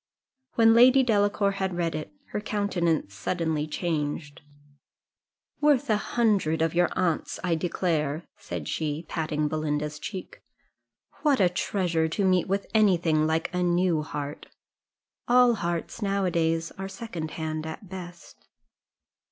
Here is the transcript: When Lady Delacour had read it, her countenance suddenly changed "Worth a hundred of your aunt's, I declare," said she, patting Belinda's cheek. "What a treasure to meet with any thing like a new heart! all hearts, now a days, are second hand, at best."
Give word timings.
When 0.55 0.73
Lady 0.73 1.03
Delacour 1.03 1.51
had 1.51 1.77
read 1.77 1.93
it, 1.93 2.11
her 2.31 2.41
countenance 2.41 3.13
suddenly 3.13 3.67
changed 3.67 4.41
"Worth 5.59 5.91
a 5.91 5.95
hundred 5.97 6.63
of 6.63 6.73
your 6.73 6.89
aunt's, 6.97 7.39
I 7.43 7.53
declare," 7.53 8.23
said 8.35 8.67
she, 8.67 9.05
patting 9.07 9.47
Belinda's 9.47 9.99
cheek. 9.99 10.41
"What 11.21 11.39
a 11.39 11.49
treasure 11.49 12.07
to 12.07 12.25
meet 12.25 12.47
with 12.47 12.65
any 12.73 12.97
thing 12.97 13.27
like 13.27 13.53
a 13.53 13.61
new 13.61 14.01
heart! 14.01 14.47
all 15.27 15.53
hearts, 15.53 16.01
now 16.01 16.25
a 16.25 16.31
days, 16.31 16.71
are 16.79 16.89
second 16.89 17.29
hand, 17.37 17.67
at 17.67 17.87
best." 17.87 18.47